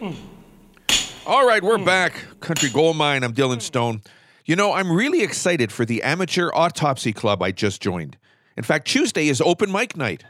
Mm. 0.00 0.14
All 1.26 1.46
right, 1.46 1.62
we're 1.62 1.78
back. 1.78 2.22
Country 2.40 2.68
Gold 2.68 2.98
Mine. 2.98 3.24
I'm 3.24 3.32
Dylan 3.32 3.62
Stone. 3.62 4.02
You 4.44 4.54
know, 4.54 4.74
I'm 4.74 4.92
really 4.92 5.22
excited 5.22 5.72
for 5.72 5.86
the 5.86 6.02
Amateur 6.02 6.50
Autopsy 6.52 7.14
Club 7.14 7.42
I 7.42 7.50
just 7.50 7.80
joined. 7.80 8.18
In 8.58 8.62
fact, 8.62 8.86
Tuesday 8.86 9.28
is 9.28 9.40
open 9.40 9.72
mic 9.72 9.96
night. 9.96 10.22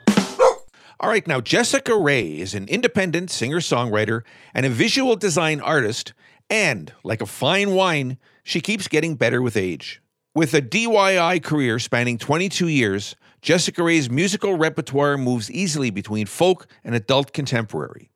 All 1.01 1.09
right, 1.11 1.27
now 1.27 1.41
Jessica 1.41 1.91
Rhaye 1.93 2.39
is 2.39 2.55
an 2.55 2.69
independent 2.69 3.31
singer 3.31 3.59
songwriter 3.59 4.23
and 4.55 4.65
a 4.65 4.71
visual 4.71 5.17
design 5.17 5.61
artist, 5.61 6.15
and 6.49 6.93
like 7.03 7.21
a 7.21 7.27
fine 7.27 7.73
wine, 7.73 8.19
she 8.45 8.61
keeps 8.61 8.87
getting 8.87 9.17
better 9.17 9.43
with 9.43 9.57
age. 9.57 10.01
With 10.33 10.55
a 10.55 10.63
DIY 10.63 11.43
career 11.43 11.81
spanning 11.81 12.19
22 12.19 12.69
years, 12.69 13.17
Jessica 13.43 13.83
Rhaye's 13.83 14.09
musical 14.09 14.55
repertoire 14.55 15.19
moves 15.19 15.51
easily 15.51 15.91
between 15.91 16.27
folk 16.27 16.69
and 16.85 16.95
adult 16.95 17.33
contemporary. 17.33 18.11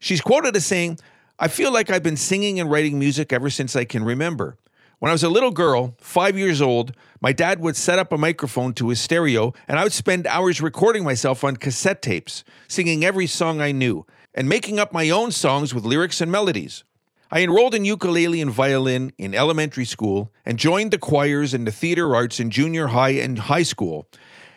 She's 0.00 0.22
quoted 0.22 0.56
as 0.56 0.64
saying, 0.64 0.98
I 1.38 1.48
feel 1.48 1.72
like 1.72 1.90
I've 1.90 2.02
been 2.02 2.16
singing 2.16 2.58
and 2.58 2.70
writing 2.70 2.98
music 2.98 3.32
ever 3.32 3.50
since 3.50 3.76
I 3.76 3.84
can 3.84 4.02
remember. 4.02 4.56
When 4.98 5.10
I 5.10 5.12
was 5.12 5.22
a 5.22 5.28
little 5.30 5.50
girl, 5.50 5.94
five 5.98 6.36
years 6.36 6.60
old, 6.60 6.94
my 7.20 7.32
dad 7.32 7.60
would 7.60 7.76
set 7.76 7.98
up 7.98 8.12
a 8.12 8.18
microphone 8.18 8.72
to 8.74 8.88
his 8.88 9.00
stereo, 9.00 9.52
and 9.68 9.78
I 9.78 9.82
would 9.82 9.92
spend 9.92 10.26
hours 10.26 10.60
recording 10.60 11.04
myself 11.04 11.44
on 11.44 11.56
cassette 11.56 12.02
tapes, 12.02 12.44
singing 12.66 13.04
every 13.04 13.26
song 13.26 13.60
I 13.60 13.72
knew, 13.72 14.06
and 14.34 14.48
making 14.48 14.78
up 14.78 14.92
my 14.92 15.10
own 15.10 15.32
songs 15.32 15.74
with 15.74 15.84
lyrics 15.84 16.20
and 16.20 16.32
melodies. 16.32 16.84
I 17.30 17.42
enrolled 17.42 17.74
in 17.74 17.84
ukulele 17.84 18.40
and 18.40 18.50
violin 18.50 19.12
in 19.16 19.34
elementary 19.34 19.84
school 19.84 20.32
and 20.44 20.58
joined 20.58 20.90
the 20.90 20.98
choirs 20.98 21.54
and 21.54 21.66
the 21.66 21.72
theater 21.72 22.14
arts 22.14 22.40
in 22.40 22.50
junior 22.50 22.88
high 22.88 23.10
and 23.10 23.38
high 23.38 23.62
school, 23.62 24.08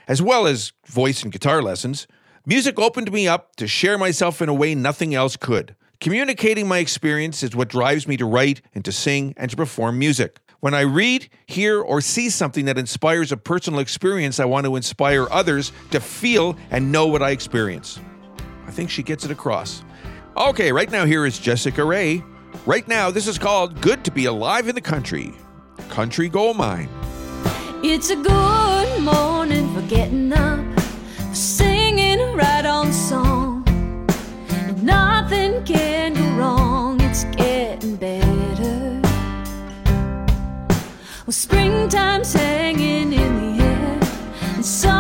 as 0.08 0.22
well 0.22 0.48
as 0.48 0.72
voice 0.88 1.22
and 1.22 1.32
guitar 1.32 1.62
lessons. 1.62 2.08
Music 2.46 2.78
opened 2.78 3.10
me 3.10 3.26
up 3.26 3.56
to 3.56 3.66
share 3.66 3.98
myself 3.98 4.42
in 4.42 4.50
a 4.50 4.54
way 4.54 4.76
nothing 4.76 5.16
else 5.16 5.38
could. 5.38 5.74
Communicating 6.02 6.68
my 6.68 6.80
experience 6.80 7.42
is 7.42 7.56
what 7.56 7.70
drives 7.70 8.06
me 8.06 8.18
to 8.18 8.26
write 8.26 8.62
and 8.76 8.84
to 8.84 8.92
sing 8.92 9.34
and 9.38 9.50
to 9.50 9.56
perform 9.56 9.98
music. 9.98 10.42
When 10.60 10.74
I 10.74 10.82
read, 10.82 11.30
hear, 11.46 11.80
or 11.80 12.02
see 12.02 12.30
something 12.30 12.66
that 12.66 12.78
inspires 12.78 13.32
a 13.32 13.38
personal 13.38 13.80
experience, 13.80 14.42
I 14.42 14.46
want 14.46 14.66
to 14.66 14.76
inspire 14.76 15.26
others 15.32 15.72
to 15.92 16.02
feel 16.02 16.58
and 16.70 16.92
know 16.92 17.08
what 17.08 17.24
I 17.24 17.30
experience. 17.30 17.98
I 18.68 18.72
think 18.72 18.90
she 18.90 19.04
gets 19.04 19.24
it 19.24 19.32
across. 19.32 19.82
Okay, 20.36 20.74
right 20.74 20.92
now 20.92 21.06
here 21.06 21.26
is 21.26 21.40
Jessica 21.40 21.80
Rhaye. 21.80 22.26
Right 22.66 22.86
now, 22.90 23.10
this 23.10 23.26
is 23.26 23.38
called 23.38 23.80
Good 23.80 24.04
to 24.04 24.12
Be 24.12 24.26
Alive 24.26 24.68
in 24.68 24.76
the 24.76 24.82
Country. 24.82 25.32
Country 25.88 26.28
Gold 26.28 26.58
Mine. 26.58 26.90
It's 27.86 28.10
a 28.10 28.18
good 28.18 29.02
morning 29.02 29.74
for 29.74 29.82
getting 29.88 30.34
up, 30.34 30.43
can 35.66 36.14
go 36.14 36.30
wrong, 36.38 37.02
it's 37.02 37.24
getting 37.36 37.96
better. 37.96 39.02
Well, 41.26 41.32
springtime's 41.32 42.34
hanging 42.34 43.14
in 43.14 43.58
the 43.58 43.64
air, 43.64 44.00
and 44.56 44.66
summer 44.66 44.93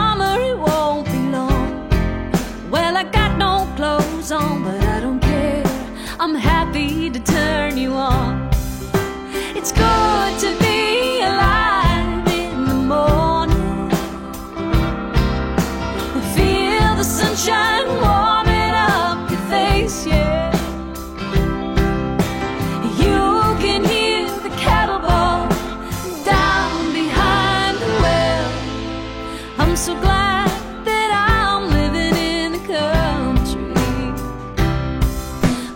so 29.83 29.99
glad 29.99 30.47
that 30.85 31.09
I'm 31.11 31.69
living 31.69 32.15
in 32.15 32.53
the 32.53 32.59
country. 32.59 33.73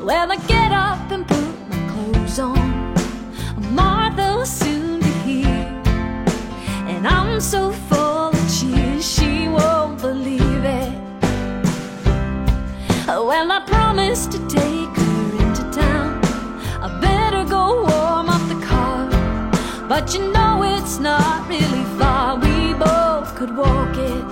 Well, 0.02 0.32
I 0.32 0.38
get 0.48 0.72
up 0.72 1.12
and 1.12 1.28
put 1.28 1.50
my 1.68 1.80
clothes 1.92 2.40
on. 2.40 2.96
Martha 3.76 4.38
will 4.38 4.46
soon 4.46 5.02
be 5.02 5.12
here. 5.32 5.84
And 6.88 7.06
I'm 7.06 7.42
so 7.42 7.74
full 7.90 8.30
of 8.30 8.46
cheer, 8.56 9.02
she 9.02 9.50
won't 9.50 10.00
believe 10.00 10.64
it. 10.64 10.94
Well, 13.08 13.52
I 13.52 13.60
promised 13.68 14.32
to 14.32 14.40
take 14.48 14.96
her 15.04 15.32
into 15.44 15.64
town. 15.82 16.22
I 16.82 16.88
better 17.02 17.44
go 17.44 17.84
warm 17.84 18.30
up 18.30 18.44
the 18.48 18.66
car. 18.66 19.10
But 19.90 20.14
you 20.14 20.32
know 20.32 20.64
it's 20.64 20.98
not 20.98 21.46
really 21.50 21.87
could 23.38 23.56
walk 23.56 23.96
it. 23.96 24.26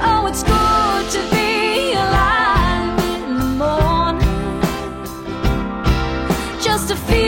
Oh, 0.00 0.24
it's 0.26 0.42
good 0.42 1.04
to 1.16 1.20
be 1.30 1.92
alive 1.92 2.98
in 3.12 3.36
the 3.36 3.44
morning 3.62 4.22
just 6.62 6.88
to 6.88 6.96
feel 6.96 7.27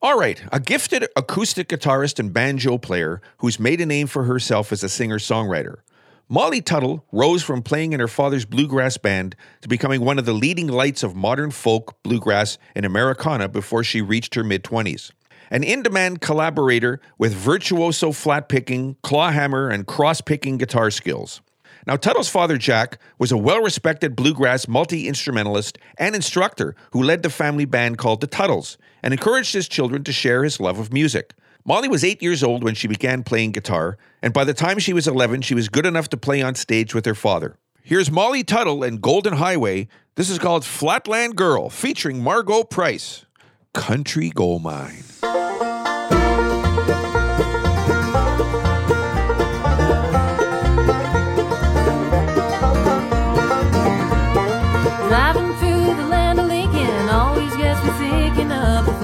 All 0.00 0.16
right, 0.16 0.40
a 0.52 0.60
gifted 0.60 1.08
acoustic 1.16 1.68
guitarist 1.68 2.20
and 2.20 2.32
banjo 2.32 2.78
player 2.78 3.20
who's 3.38 3.58
made 3.58 3.80
a 3.80 3.86
name 3.86 4.06
for 4.06 4.22
herself 4.22 4.70
as 4.70 4.84
a 4.84 4.88
singer 4.88 5.18
songwriter. 5.18 5.78
Molly 6.28 6.60
Tuttle 6.60 7.04
rose 7.10 7.42
from 7.42 7.62
playing 7.62 7.94
in 7.94 7.98
her 7.98 8.06
father's 8.06 8.44
bluegrass 8.44 8.96
band 8.96 9.34
to 9.60 9.66
becoming 9.66 10.02
one 10.02 10.16
of 10.16 10.24
the 10.24 10.32
leading 10.32 10.68
lights 10.68 11.02
of 11.02 11.16
modern 11.16 11.50
folk, 11.50 12.00
bluegrass, 12.04 12.58
and 12.76 12.86
Americana 12.86 13.48
before 13.48 13.82
she 13.82 14.00
reached 14.00 14.36
her 14.36 14.44
mid 14.44 14.62
20s. 14.62 15.10
An 15.50 15.64
in 15.64 15.82
demand 15.82 16.20
collaborator 16.20 17.00
with 17.18 17.34
virtuoso 17.34 18.12
flat 18.12 18.48
picking, 18.48 18.94
clawhammer, 19.02 19.68
and 19.68 19.84
cross 19.84 20.20
picking 20.20 20.58
guitar 20.58 20.92
skills. 20.92 21.40
Now, 21.86 21.96
Tuttle's 21.96 22.28
father, 22.28 22.58
Jack, 22.58 22.98
was 23.18 23.32
a 23.32 23.36
well 23.36 23.60
respected 23.60 24.16
bluegrass 24.16 24.68
multi 24.68 25.08
instrumentalist 25.08 25.78
and 25.96 26.14
instructor 26.14 26.74
who 26.92 27.02
led 27.02 27.22
the 27.22 27.30
family 27.30 27.64
band 27.64 27.98
called 27.98 28.20
the 28.20 28.26
Tuttles 28.26 28.78
and 29.02 29.12
encouraged 29.14 29.54
his 29.54 29.68
children 29.68 30.04
to 30.04 30.12
share 30.12 30.44
his 30.44 30.60
love 30.60 30.78
of 30.78 30.92
music. 30.92 31.34
Molly 31.64 31.88
was 31.88 32.04
eight 32.04 32.22
years 32.22 32.42
old 32.42 32.64
when 32.64 32.74
she 32.74 32.88
began 32.88 33.22
playing 33.22 33.52
guitar, 33.52 33.98
and 34.22 34.32
by 34.32 34.44
the 34.44 34.54
time 34.54 34.78
she 34.78 34.92
was 34.92 35.06
11, 35.06 35.42
she 35.42 35.54
was 35.54 35.68
good 35.68 35.84
enough 35.84 36.08
to 36.08 36.16
play 36.16 36.40
on 36.40 36.54
stage 36.54 36.94
with 36.94 37.04
her 37.04 37.14
father. 37.14 37.58
Here's 37.82 38.10
Molly 38.10 38.42
Tuttle 38.44 38.82
and 38.82 39.00
Golden 39.00 39.34
Highway. 39.34 39.88
This 40.14 40.30
is 40.30 40.38
called 40.38 40.64
Flatland 40.64 41.36
Girl, 41.36 41.70
featuring 41.70 42.22
Margo 42.22 42.64
Price. 42.64 43.24
Country 43.74 44.30
Gold 44.30 44.62
Mine. 44.62 45.04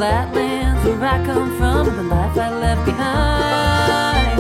Flatlands 0.05 0.85
where 0.85 1.03
I 1.03 1.25
come 1.25 1.57
from 1.57 1.87
the 1.97 2.03
life 2.03 2.37
I 2.37 2.51
left 2.65 2.85
behind. 2.85 4.39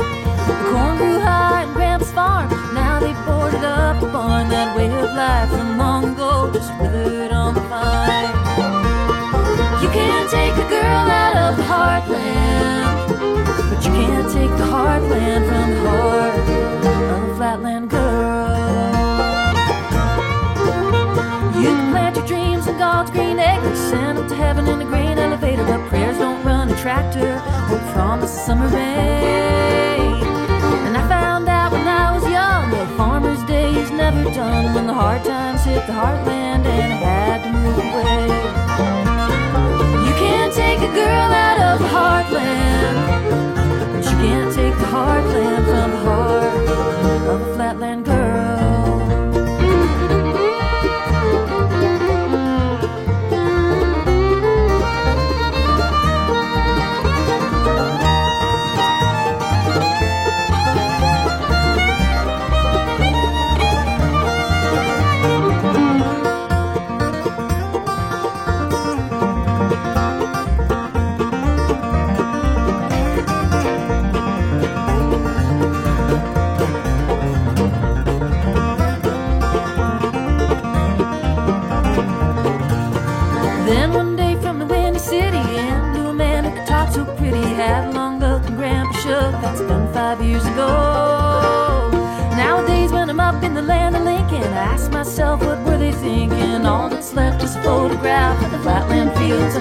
The 0.48 0.54
corn 0.68 0.96
grew 0.98 1.18
high 1.20 1.64
in 1.64 1.72
Grandpa's 1.72 2.12
farm. 2.12 2.50
Now 2.74 3.00
they 3.00 3.14
boarded 3.24 3.64
up 3.64 3.98
the 4.02 4.08
barn. 4.08 4.50
That 4.50 4.76
way 4.76 4.88
of 4.92 5.10
life 5.22 5.48
from 5.48 5.78
long 5.78 6.02
ago 6.12 6.50
just 6.52 6.70
withered 6.78 7.32
on 7.32 7.54
the 7.54 7.64
vine. 7.72 8.34
You 9.82 9.88
can't 9.98 10.28
take 10.38 10.54
a 10.64 10.68
girl 10.76 11.04
out 11.24 11.36
of 11.44 11.50
the 11.58 11.66
heartland, 11.72 12.84
but 13.70 13.80
you 13.86 13.92
can't 14.00 14.28
take 14.38 14.52
the 14.60 14.68
heartland 14.74 15.42
from 15.48 15.66
the 15.74 15.80
heart 15.88 16.44
of 17.14 17.36
flatland 17.38 17.83
tractor 26.84 27.36
or 27.72 27.78
promise 27.94 28.36
a 28.36 28.40
summer 28.44 28.68
rain. 28.68 30.22
And 30.84 30.94
I 30.98 31.08
found 31.08 31.48
out 31.48 31.72
when 31.72 31.88
I 31.88 32.12
was 32.12 32.24
young 32.24 32.70
that 32.72 32.94
farmer's 32.98 33.42
day 33.44 33.70
is 33.74 33.90
never 33.90 34.22
done 34.34 34.74
when 34.74 34.86
the 34.86 34.92
hard 34.92 35.24
times 35.24 35.64
hit 35.64 35.86
the 35.86 35.94
heartland 35.94 36.66
and 36.66 36.92
I 36.92 37.00
had 37.08 37.38
to 37.44 37.50
move 37.56 37.78
away. 37.88 38.24
You 40.06 40.14
can't 40.24 40.52
take 40.52 40.80
a 40.80 40.92
girl 40.92 41.30
out 41.46 41.58
of 41.68 41.74
the 41.80 41.88
heartland, 41.96 42.96
but 43.94 44.04
you 44.04 44.16
can't 44.26 44.54
take 44.54 44.76
the 44.76 44.90
heartland 44.96 45.64
from 45.64 45.93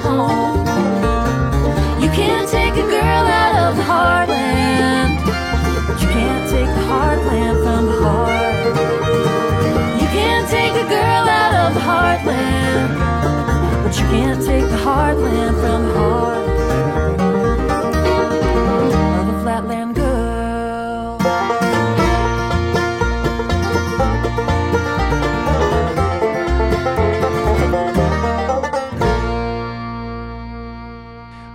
home. 0.04 0.66
You 2.02 2.10
can't 2.10 2.48
take 2.50 2.74
a 2.74 2.88
girl 2.98 3.26
out 3.42 3.56
of 3.66 3.78
the 3.78 3.84
heartland, 3.84 5.14
but 5.88 6.02
you 6.02 6.08
can't 6.10 6.50
take 6.50 6.72
the 6.78 6.86
heartland 6.92 7.58
from 7.64 7.86
the 7.86 7.98
heart. 8.06 8.66
You 10.02 10.08
can't 10.18 10.48
take 10.50 10.74
a 10.74 10.88
girl 10.88 11.26
out 11.42 11.54
of 11.64 11.74
the 11.74 11.84
heartland. 11.92 12.90
But 13.84 13.94
you 14.00 14.06
can't 14.16 14.44
take 14.44 14.68
the 14.70 14.82
heartland 14.88 15.54
from 15.62 15.88
the 15.88 15.94
heart 15.94 16.53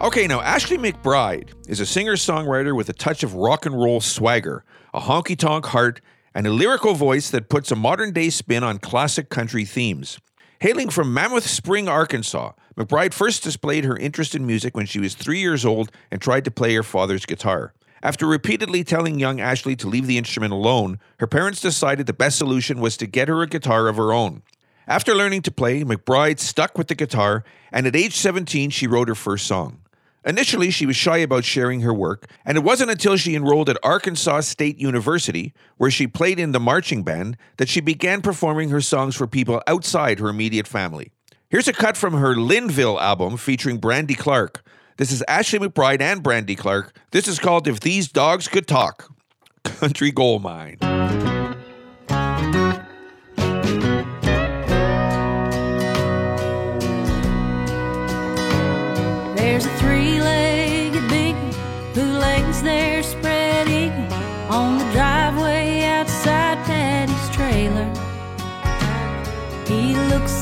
Okay, 0.09 0.27
now 0.27 0.41
Ashley 0.41 0.79
McBryde 0.79 1.51
is 1.69 1.81
a 1.81 1.85
singer 1.85 2.15
songwriter 2.15 2.75
with 2.75 2.89
a 2.89 2.95
touch 2.95 3.23
of 3.23 3.35
rock 3.35 3.67
and 3.67 3.79
roll 3.79 4.01
swagger, 4.01 4.65
a 4.95 5.01
honky 5.01 5.37
tonk 5.37 5.67
heart, 5.67 6.01
and 6.35 6.47
a 6.47 6.51
lyrical 6.51 6.95
voice 6.95 7.29
that 7.29 7.51
puts 7.51 7.71
a 7.71 7.77
modern 7.77 8.15
day 8.15 8.31
spin 8.31 8.65
on 8.65 8.79
classic 8.79 9.29
country 9.29 9.67
themes. 9.67 10.19
Hailing 10.61 10.89
from 10.89 11.13
Mammoth 11.13 11.47
Spring, 11.47 11.91
Arkansas, 11.91 12.53
McBryde 12.75 13.13
first 13.13 13.43
displayed 13.43 13.85
her 13.85 13.99
interest 13.99 14.35
in 14.35 14.47
music 14.47 14.75
when 14.75 14.87
she 14.87 14.99
was 14.99 15.15
three 15.15 15.41
years 15.41 15.67
old 15.67 15.93
and 16.11 16.23
tried 16.23 16.47
to 16.47 16.51
play 16.51 16.75
her 16.75 16.83
father's 16.83 17.27
guitar. 17.27 17.75
After 18.03 18.27
repeatedly 18.27 18.85
telling 18.85 19.21
young 19.21 19.43
Ashley 19.43 19.77
to 19.77 19.89
leave 19.89 20.07
the 20.07 20.17
instrument 20.17 20.55
alone, 20.55 21.01
her 21.19 21.27
parents 21.27 21.61
decided 21.61 22.07
the 22.07 22.15
best 22.15 22.39
solution 22.39 22.81
was 22.81 22.97
to 22.97 23.07
get 23.07 23.29
her 23.29 23.43
a 23.43 23.47
guitar 23.47 23.89
of 23.89 23.97
her 23.97 24.15
own. 24.15 24.41
After 24.87 25.15
learning 25.15 25.43
to 25.43 25.51
play, 25.51 25.85
McBryde 25.85 26.39
stuck 26.39 26.79
with 26.79 26.89
the 26.89 26.95
guitar, 26.95 27.45
and 27.71 27.87
at 27.87 27.95
age 27.95 28.17
17, 28.17 28.71
she 28.71 28.87
wrote 28.87 29.09
her 29.09 29.15
first 29.15 29.47
song. 29.47 29.83
Initially, 30.29 30.71
she 30.71 30.85
was 30.85 30.95
shy 30.95 31.17
about 31.17 31.47
sharing 31.47 31.81
her 31.81 31.95
work, 31.95 32.31
and 32.45 32.59
it 32.59 32.63
wasn't 32.63 32.91
until 32.91 33.17
she 33.17 33.35
enrolled 33.35 33.71
at 33.71 33.79
Arkansas 33.83 34.43
State 34.43 34.79
University, 34.79 35.55
where 35.79 35.91
she 35.91 36.07
played 36.07 36.39
in 36.39 36.53
the 36.53 36.61
marching 36.61 37.03
band, 37.03 37.39
that 37.57 37.71
she 37.71 37.81
began 37.81 38.21
performing 38.21 38.69
her 38.69 38.83
songs 38.83 39.17
for 39.17 39.27
people 39.27 39.63
outside 39.67 40.19
her 40.19 40.29
immediate 40.29 40.69
family. 40.69 41.13
Here's 41.49 41.67
a 41.67 41.73
cut 41.73 41.97
from 41.97 42.13
her 42.13 42.37
Lindeville 42.37 43.01
album 43.01 43.39
featuring 43.39 43.79
Brandy 43.79 44.15
Clark. 44.15 44.63
This 44.99 45.11
is 45.11 45.25
Ashley 45.27 45.61
McBryde 45.61 46.03
and 46.03 46.23
Brandy 46.23 46.57
Clark. 46.57 46.95
This 47.11 47.27
is 47.27 47.39
called 47.39 47.67
If 47.67 47.81
These 47.81 48.09
Dogs 48.09 48.49
Could 48.49 48.67
Talk 48.67 49.11
Country 49.65 50.11
Gold 50.11 50.43
Mine. 50.43 50.77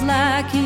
Like 0.07 0.47
he's 0.51 0.66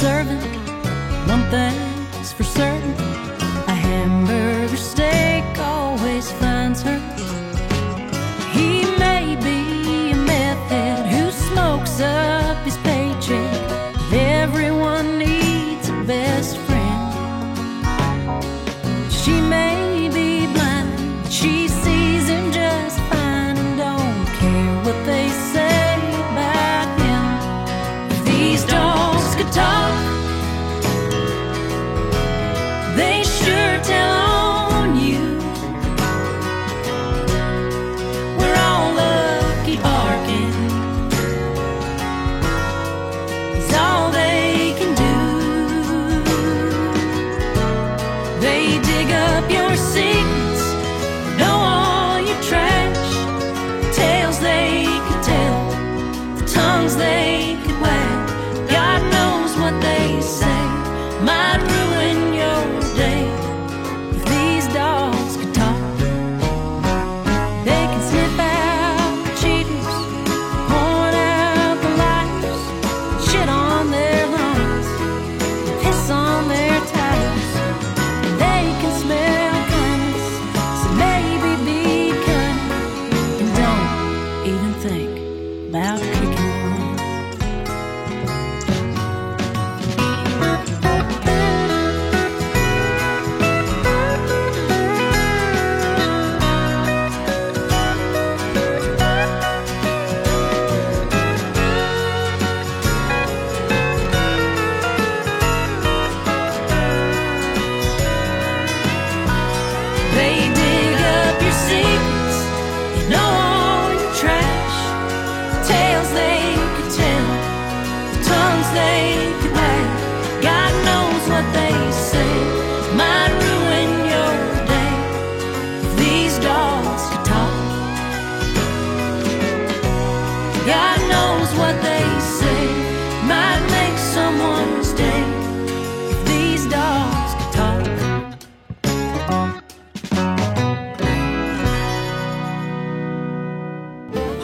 Serving. 0.00 0.38
One 1.26 1.42
thing's 1.50 2.32
for 2.32 2.44
certain: 2.44 2.92
a 3.66 3.74
hamburger 3.74 4.76
steak 4.76 5.27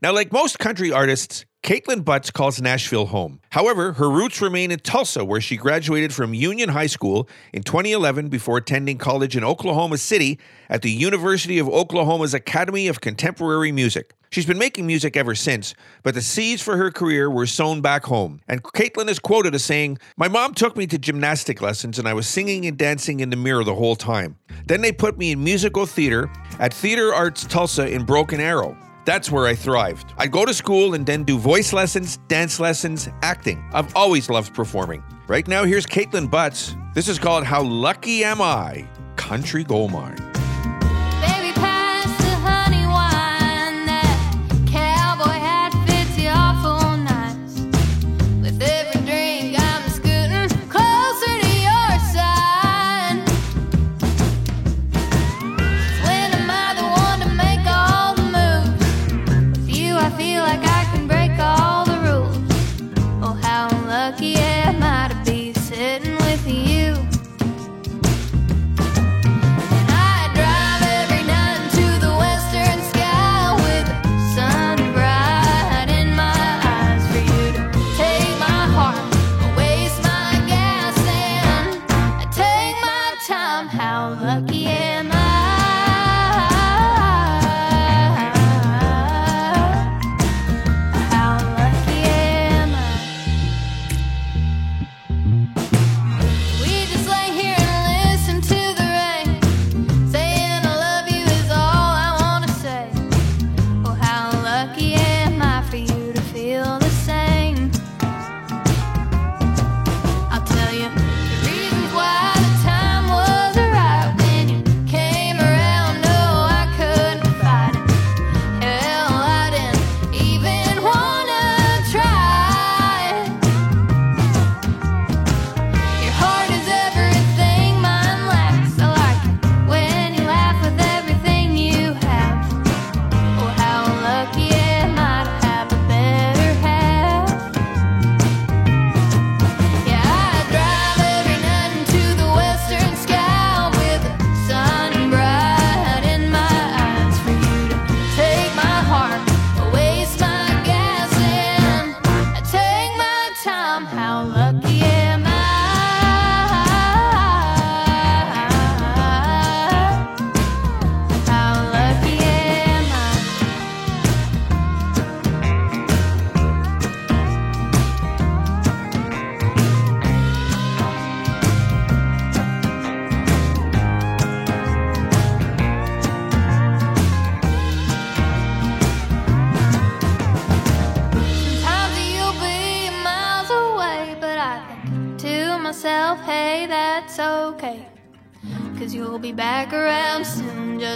Now, 0.00 0.12
like 0.12 0.30
most 0.32 0.60
country 0.60 0.92
artists, 0.92 1.44
Kaitlin 1.64 2.04
Butts 2.04 2.30
calls 2.30 2.62
Nashville 2.62 3.06
home. 3.06 3.40
However, 3.50 3.94
her 3.94 4.08
roots 4.08 4.40
remain 4.40 4.70
in 4.70 4.78
Tulsa, 4.78 5.24
where 5.24 5.40
she 5.40 5.56
graduated 5.56 6.14
from 6.14 6.34
Union 6.34 6.68
High 6.68 6.86
School 6.86 7.28
in 7.52 7.64
2011 7.64 8.28
before 8.28 8.58
attending 8.58 8.96
college 8.96 9.36
in 9.36 9.42
Oklahoma 9.42 9.98
City 9.98 10.38
at 10.68 10.82
the 10.82 10.90
University 10.92 11.58
of 11.58 11.68
Oklahoma's 11.68 12.32
Academy 12.32 12.86
of 12.86 13.00
Contemporary 13.00 13.72
Music. 13.72 14.14
She's 14.30 14.46
been 14.46 14.58
making 14.58 14.86
music 14.86 15.16
ever 15.16 15.34
since, 15.34 15.74
but 16.04 16.14
the 16.14 16.22
seeds 16.22 16.62
for 16.62 16.76
her 16.76 16.92
career 16.92 17.28
were 17.28 17.46
sown 17.46 17.80
back 17.80 18.04
home. 18.04 18.40
And 18.46 18.62
Kaitlin 18.62 19.08
is 19.08 19.18
quoted 19.18 19.52
as 19.52 19.64
saying, 19.64 19.98
My 20.16 20.28
mom 20.28 20.54
took 20.54 20.76
me 20.76 20.86
to 20.86 20.98
gymnastic 20.98 21.60
lessons 21.60 21.98
and 21.98 22.06
I 22.06 22.14
was 22.14 22.28
singing 22.28 22.66
and 22.66 22.78
dancing 22.78 23.18
in 23.18 23.30
the 23.30 23.36
mirror 23.36 23.64
the 23.64 23.74
whole 23.74 23.96
time. 23.96 24.36
Then 24.68 24.80
they 24.80 24.92
put 24.92 25.18
me 25.18 25.32
in 25.32 25.42
musical 25.42 25.86
theater 25.86 26.30
at 26.60 26.72
Theater 26.72 27.12
Arts 27.12 27.44
Tulsa 27.44 27.88
in 27.88 28.04
Broken 28.04 28.38
Arrow. 28.38 28.76
That's 29.08 29.30
where 29.30 29.46
I 29.46 29.54
thrived. 29.54 30.12
I'd 30.18 30.30
go 30.30 30.44
to 30.44 30.52
school 30.52 30.92
and 30.92 31.06
then 31.06 31.24
do 31.24 31.38
voice 31.38 31.72
lessons, 31.72 32.18
dance 32.28 32.60
lessons, 32.60 33.08
acting. 33.22 33.66
I've 33.72 33.96
always 33.96 34.28
loved 34.28 34.52
performing. 34.52 35.02
Right 35.26 35.48
now, 35.48 35.64
here's 35.64 35.86
Kaitlin 35.86 36.30
Butts. 36.30 36.76
This 36.92 37.08
is 37.08 37.18
called 37.18 37.44
How 37.44 37.62
Lucky 37.62 38.22
Am 38.22 38.42
I? 38.42 38.86
Country 39.16 39.64
Gold 39.64 39.92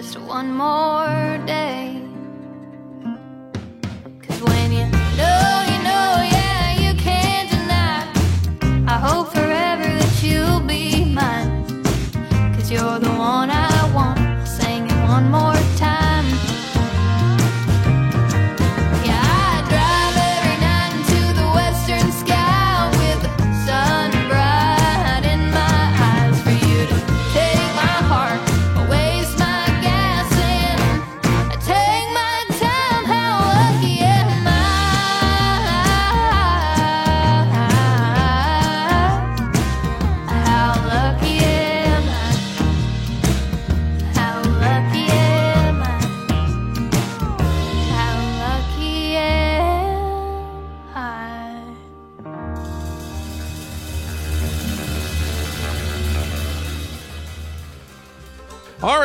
just 0.02 0.18
one 0.18 0.50
more 0.52 1.38
day. 1.46 2.11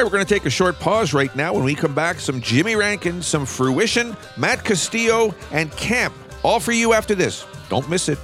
we're 0.07 0.13
going 0.13 0.25
to 0.25 0.33
take 0.33 0.45
a 0.45 0.49
short 0.49 0.79
pause 0.79 1.13
right 1.13 1.35
now. 1.35 1.53
When 1.53 1.65
we 1.65 1.75
come 1.75 1.93
back, 1.93 2.21
some 2.21 2.39
Jimmy 2.39 2.77
Rankin, 2.77 3.21
some 3.21 3.45
Fruition, 3.45 4.15
Matt 4.37 4.63
Castillo, 4.63 5.35
and 5.51 5.69
Camp, 5.73 6.13
all 6.43 6.61
for 6.61 6.71
you 6.71 6.93
after 6.93 7.13
this. 7.13 7.45
Don't 7.67 7.89
miss 7.89 8.07
it. 8.07 8.17